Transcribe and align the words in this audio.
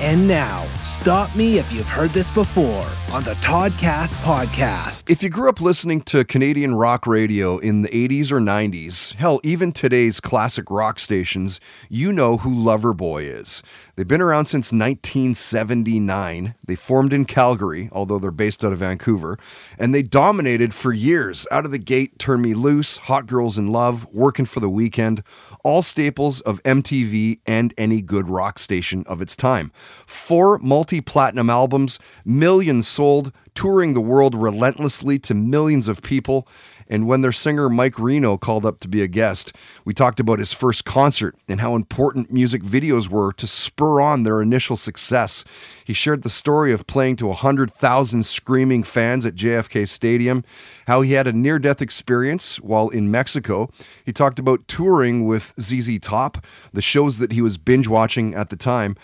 And 0.00 0.26
now, 0.26 0.66
stop 0.82 1.34
me 1.36 1.58
if 1.58 1.72
you've 1.72 1.88
heard 1.88 2.10
this 2.10 2.28
before 2.28 2.84
on 3.12 3.22
the 3.22 3.34
Toddcast 3.34 4.12
podcast. 4.24 5.08
If 5.08 5.22
you 5.22 5.28
grew 5.30 5.48
up 5.48 5.60
listening 5.60 6.02
to 6.02 6.24
Canadian 6.24 6.74
rock 6.74 7.06
radio 7.06 7.58
in 7.58 7.82
the 7.82 7.88
80s 7.90 8.32
or 8.32 8.40
90s, 8.40 9.14
hell, 9.14 9.40
even 9.44 9.70
today's 9.70 10.18
classic 10.18 10.68
rock 10.68 10.98
stations, 10.98 11.60
you 11.88 12.12
know 12.12 12.38
who 12.38 12.50
Loverboy 12.50 13.22
is. 13.22 13.62
They've 13.94 14.08
been 14.08 14.20
around 14.20 14.46
since 14.46 14.72
1979. 14.72 16.54
They 16.66 16.74
formed 16.74 17.12
in 17.12 17.24
Calgary, 17.24 17.88
although 17.92 18.18
they're 18.18 18.32
based 18.32 18.64
out 18.64 18.72
of 18.72 18.80
Vancouver, 18.80 19.38
and 19.78 19.94
they 19.94 20.02
dominated 20.02 20.74
for 20.74 20.92
years. 20.92 21.46
Out 21.52 21.64
of 21.64 21.70
the 21.70 21.78
gate, 21.78 22.18
Turn 22.18 22.42
Me 22.42 22.54
Loose, 22.54 22.96
Hot 22.96 23.28
Girls 23.28 23.56
in 23.56 23.68
Love, 23.68 24.04
Working 24.12 24.46
for 24.46 24.58
the 24.58 24.68
Weekend, 24.68 25.22
all 25.62 25.82
staples 25.82 26.40
of 26.40 26.60
MTV 26.64 27.38
and 27.46 27.72
any 27.78 28.02
good 28.02 28.28
rock 28.28 28.58
station 28.58 29.04
of 29.06 29.22
its 29.22 29.36
time. 29.36 29.70
Four 30.06 30.58
multi 30.58 31.00
platinum 31.00 31.50
albums, 31.50 31.98
millions 32.24 32.88
sold, 32.88 33.32
touring 33.54 33.94
the 33.94 34.00
world 34.00 34.34
relentlessly 34.34 35.18
to 35.20 35.34
millions 35.34 35.88
of 35.88 36.02
people. 36.02 36.46
And 36.88 37.06
when 37.06 37.22
their 37.22 37.32
singer 37.32 37.70
Mike 37.70 37.98
Reno 37.98 38.36
called 38.36 38.66
up 38.66 38.80
to 38.80 38.88
be 38.88 39.00
a 39.00 39.08
guest, 39.08 39.54
we 39.86 39.94
talked 39.94 40.20
about 40.20 40.38
his 40.38 40.52
first 40.52 40.84
concert 40.84 41.34
and 41.48 41.60
how 41.60 41.74
important 41.74 42.30
music 42.30 42.62
videos 42.62 43.08
were 43.08 43.32
to 43.34 43.46
spur 43.46 44.02
on 44.02 44.22
their 44.22 44.42
initial 44.42 44.76
success. 44.76 45.44
He 45.84 45.94
shared 45.94 46.22
the 46.22 46.30
story 46.30 46.72
of 46.72 46.86
playing 46.86 47.16
to 47.16 47.26
100,000 47.28 48.22
screaming 48.24 48.82
fans 48.82 49.24
at 49.24 49.34
JFK 49.34 49.88
Stadium, 49.88 50.44
how 50.86 51.00
he 51.00 51.12
had 51.12 51.26
a 51.26 51.32
near 51.32 51.58
death 51.58 51.80
experience 51.80 52.60
while 52.60 52.90
in 52.90 53.10
Mexico. 53.10 53.70
He 54.04 54.12
talked 54.12 54.38
about 54.38 54.68
touring 54.68 55.26
with 55.26 55.54
ZZ 55.58 55.98
Top, 56.00 56.44
the 56.74 56.82
shows 56.82 57.18
that 57.18 57.32
he 57.32 57.40
was 57.40 57.56
binge 57.56 57.88
watching 57.88 58.34
at 58.34 58.50
the 58.50 58.56
time. 58.56 58.96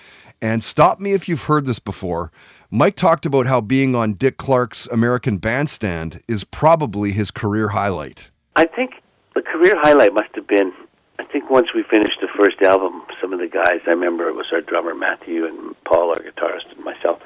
And 0.43 0.63
stop 0.65 1.01
me 1.01 1.13
if 1.13 1.29
you've 1.29 1.45
heard 1.45 1.67
this 1.67 1.79
before. 1.79 2.33
Mike 2.71 2.97
talked 2.97 3.27
about 3.27 3.47
how 3.47 3.61
being 3.61 3.95
on 3.95 4.15
Dick 4.15 4.39
Clark's 4.39 4.87
American 4.87 5.39
Bandstand 5.39 6.23
is 6.29 6.45
probably 6.45 7.13
his 7.13 7.31
career 7.31 7.69
highlight. 7.69 8.31
I 8.57 8.67
think 8.67 8.95
the 9.35 9.43
career 9.43 9.75
highlight 9.77 10.15
must 10.15 10.35
have 10.35 10.47
been. 10.47 10.73
I 11.19 11.25
think 11.25 11.51
once 11.51 11.69
we 11.75 11.83
finished 11.83 12.21
the 12.21 12.29
first 12.37 12.63
album, 12.63 13.03
some 13.21 13.33
of 13.33 13.39
the 13.39 13.49
guys, 13.49 13.81
I 13.87 13.91
remember 13.91 14.29
it 14.29 14.35
was 14.35 14.47
our 14.53 14.63
drummer 14.63 14.95
Matthew 14.95 15.47
and 15.47 15.75
Paul, 15.85 16.09
our 16.09 16.17
guitarist, 16.17 16.75
and 16.75 16.85
myself. 16.85 17.21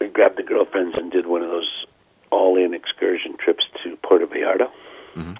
We 0.00 0.08
grabbed 0.08 0.38
the 0.38 0.42
girlfriends 0.42 0.96
and 0.96 1.12
did 1.12 1.26
one 1.26 1.42
of 1.42 1.50
those 1.50 1.84
all-in 2.30 2.74
excursion 2.74 3.36
trips 3.36 3.64
to 3.84 3.96
Puerto 3.96 4.26
Vallarta. 4.26 4.70
Mm-hmm. 5.14 5.34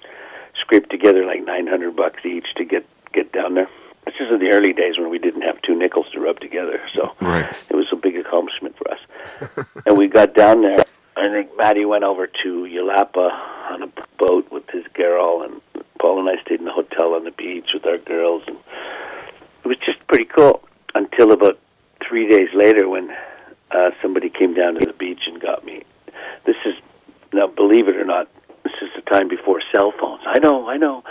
Scraped 0.61 0.91
together 0.91 1.25
like 1.25 1.45
nine 1.45 1.67
hundred 1.67 1.97
bucks 1.97 2.25
each 2.25 2.47
to 2.57 2.65
get 2.65 2.87
get 3.13 3.33
down 3.33 3.55
there. 3.55 3.69
This 4.07 4.15
is 4.21 4.33
in 4.33 4.39
the 4.39 4.51
early 4.51 4.73
days 4.73 4.99
when 4.99 5.11
we 5.11 5.19
didn't 5.19 5.43
have 5.43 5.61
two 5.63 5.77
nickels 5.77 6.07
to 6.13 6.21
rub 6.21 6.39
together, 6.41 6.81
so 6.95 7.15
right. 7.21 7.53
it 7.69 7.75
was 7.75 7.87
a 7.93 7.97
big 7.97 8.17
accomplishment 8.17 8.77
for 8.79 8.91
us. 8.91 9.67
and 9.85 9.99
we 9.99 10.07
got 10.07 10.35
down 10.35 10.63
there. 10.63 10.85
I 11.17 11.31
think 11.31 11.51
Matty 11.57 11.85
went 11.85 12.05
over 12.05 12.27
to 12.27 12.49
Yelapa 12.71 13.31
on 13.71 13.83
a 13.83 13.89
boat 14.19 14.51
with 14.53 14.69
his 14.71 14.85
girl, 14.95 15.43
and 15.43 15.61
Paul 15.99 16.21
and 16.21 16.29
I 16.29 16.41
stayed 16.43 16.61
in 16.61 16.67
the 16.67 16.73
hotel 16.73 17.15
on 17.15 17.25
the 17.25 17.33
beach 17.33 17.71
with 17.75 17.85
our 17.85 17.99
girls, 17.99 18.45
and 18.47 18.57
it 19.65 19.69
was 19.69 19.79
just 19.85 20.07
pretty 20.07 20.27
cool. 20.27 20.63
Until 20.95 21.33
about 21.33 21.59
three 22.07 22.29
days 22.29 22.49
later, 22.55 22.89
when 22.89 23.11
uh, 23.73 23.91
somebody 24.01 24.31
came 24.31 24.55
down 24.55 24.75
to 24.75 24.87
the 24.87 24.93
beach 24.93 25.23
and 25.27 25.41
got 25.41 25.65
me. 25.65 25.83
This 26.45 26.57
is 26.65 26.75
now, 27.33 27.49
believe 27.49 27.89
it 27.89 27.97
or 27.97 28.05
not, 28.05 28.29
this 28.63 28.73
is 28.81 28.89
the 28.95 29.03
time 29.03 29.29
before 29.29 29.61
cell 29.73 29.93
phones. 29.99 30.23
I 30.27 30.39
know, 30.39 30.69
I 30.69 30.77
know. 30.77 31.03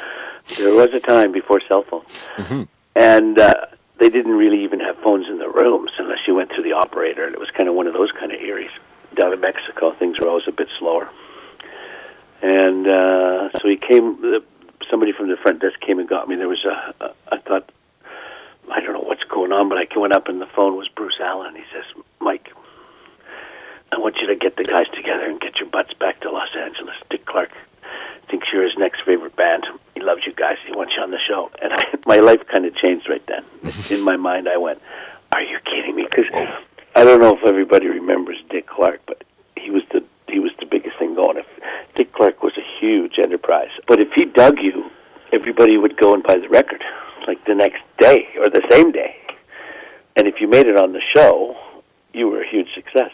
There 0.57 0.73
was 0.73 0.89
a 0.93 0.99
time 0.99 1.31
before 1.31 1.61
cell 1.67 1.83
phones. 1.83 2.07
Mm-hmm 2.37 2.63
and 2.95 3.37
uh, 3.37 3.65
they 3.99 4.09
didn't 4.09 4.33
really 4.33 4.63
even 4.63 4.79
have 4.79 4.97
phones 4.97 5.27
in 5.27 5.37
the 5.37 5.49
rooms 5.49 5.91
unless 5.97 6.19
you 6.27 6.35
went 6.35 6.51
through 6.51 6.63
the 6.63 6.73
operator. 6.73 7.25
And 7.25 7.33
it 7.33 7.39
was 7.39 7.49
kind 7.51 7.69
of 7.69 7.75
one 7.75 7.87
of 7.87 7.93
those 7.93 8.11
kind 8.11 8.31
of 8.31 8.39
areas. 8.39 8.71
Down 9.15 9.31
in 9.31 9.39
Mexico, 9.39 9.93
things 9.93 10.17
were 10.19 10.27
always 10.27 10.47
a 10.47 10.51
bit 10.51 10.67
slower. 10.79 11.09
And 12.41 12.87
uh, 12.87 13.49
so 13.61 13.67
he 13.67 13.77
came. 13.77 14.19
Uh, 14.23 14.39
somebody 14.89 15.13
from 15.13 15.29
the 15.29 15.37
front 15.37 15.61
desk 15.61 15.79
came 15.79 15.99
and 15.99 16.09
got 16.09 16.27
me. 16.27 16.35
There 16.35 16.49
was 16.49 16.65
a. 16.65 17.05
a 17.05 17.13
I 17.31 17.37
thought, 17.39 17.71
I 18.71 18.81
don't 18.81 18.93
know 18.93 18.99
what's 18.99 19.23
going 19.23 19.51
on, 19.51 19.69
but 19.69 19.77
I 19.77 19.87
went 19.97 20.13
up 20.13 20.27
and 20.27 20.41
the 20.41 20.47
phone 20.47 20.75
was 20.75 20.87
Bruce 20.89 21.19
Allen. 21.21 21.55
He 21.55 21.63
says, 21.71 21.85
Mike, 22.19 22.49
I 23.91 23.97
want 23.99 24.17
you 24.19 24.27
to 24.27 24.35
get 24.35 24.57
the 24.57 24.63
guys 24.63 24.87
together 24.93 25.25
and 25.25 25.39
get 25.39 25.59
your 25.59 25.69
butts 25.69 25.93
back 25.93 26.19
to 26.21 26.31
Los 26.31 26.49
Angeles. 26.57 26.95
Dick 27.09 27.25
Clark 27.25 27.51
thinks 28.29 28.47
you're 28.51 28.63
his 28.63 28.77
next 28.77 29.01
favorite 29.05 29.35
band. 29.35 29.65
You 30.25 30.33
guys. 30.33 30.57
He 30.65 30.75
wants 30.75 30.93
you 30.95 31.03
on 31.03 31.11
the 31.11 31.19
show. 31.27 31.51
And 31.61 31.73
I, 31.73 31.83
my 32.05 32.17
life 32.17 32.41
kind 32.51 32.65
of 32.65 32.75
changed 32.75 33.07
right 33.09 33.25
then. 33.27 33.43
In 33.97 34.03
my 34.03 34.17
mind, 34.17 34.47
I 34.47 34.57
went, 34.57 34.81
"Are 35.31 35.41
you 35.41 35.59
kidding 35.65 35.95
me?" 35.95 36.07
Because 36.09 36.25
I 36.95 37.03
don't 37.03 37.19
know 37.19 37.35
if 37.35 37.43
everybody 37.45 37.87
remembers 37.87 38.37
Dick 38.49 38.67
Clark, 38.67 39.01
but 39.05 39.23
he 39.57 39.69
was 39.69 39.83
the 39.91 40.03
he 40.27 40.39
was 40.39 40.51
the 40.59 40.65
biggest 40.65 40.97
thing 40.97 41.15
going. 41.15 41.37
If 41.37 41.45
Dick 41.95 42.13
Clark 42.13 42.41
was 42.41 42.53
a 42.57 42.79
huge 42.79 43.19
enterprise, 43.19 43.69
but 43.87 43.99
if 43.99 44.09
he 44.15 44.25
dug 44.25 44.59
you, 44.59 44.89
everybody 45.31 45.77
would 45.77 45.97
go 45.97 46.13
and 46.13 46.23
buy 46.23 46.37
the 46.37 46.49
record 46.49 46.83
like 47.27 47.43
the 47.45 47.55
next 47.55 47.81
day 47.99 48.27
or 48.39 48.49
the 48.49 48.65
same 48.69 48.91
day. 48.91 49.17
And 50.15 50.27
if 50.27 50.35
you 50.39 50.47
made 50.47 50.67
it 50.67 50.77
on 50.77 50.93
the 50.93 51.01
show, 51.13 51.55
you 52.13 52.27
were 52.29 52.41
a 52.41 52.49
huge 52.49 52.67
success. 52.73 53.11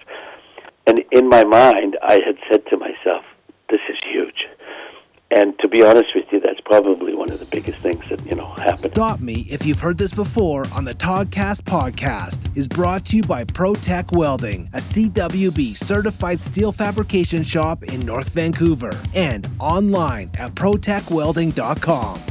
And 0.85 1.03
in 1.11 1.29
my 1.29 1.43
mind, 1.43 1.97
I 2.01 2.19
had 2.25 2.37
said 2.49 2.65
to 2.67 2.77
myself, 2.77 3.25
"This 3.69 3.81
is 3.89 3.97
huge." 4.03 4.47
And 5.31 5.57
to 5.59 5.67
be 5.69 5.81
honest 5.81 6.09
with 6.13 6.25
you, 6.31 6.41
that's 6.41 6.59
probably 6.61 7.15
one 7.15 7.31
of 7.31 7.39
the 7.39 7.45
biggest 7.45 7.79
things 7.79 8.03
that, 8.09 8.23
you 8.25 8.35
know, 8.35 8.53
happened. 8.57 8.93
Stop 8.93 9.21
Me 9.21 9.45
If 9.49 9.65
You've 9.65 9.79
Heard 9.79 9.97
This 9.97 10.13
Before 10.13 10.65
on 10.75 10.83
the 10.83 10.93
Toddcast 10.93 11.61
podcast 11.61 12.39
is 12.57 12.67
brought 12.67 13.05
to 13.05 13.17
you 13.17 13.23
by 13.23 13.45
ProTech 13.45 14.11
Welding, 14.11 14.67
a 14.73 14.77
CWB 14.77 15.73
certified 15.73 16.39
steel 16.39 16.73
fabrication 16.73 17.43
shop 17.43 17.83
in 17.83 18.05
North 18.05 18.29
Vancouver 18.33 18.91
and 19.15 19.47
online 19.59 20.29
at 20.37 20.53
protechwelding.com. 20.53 22.30